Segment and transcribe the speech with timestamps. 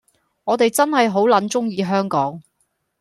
[0.45, 2.41] 我哋真係好撚鍾意香港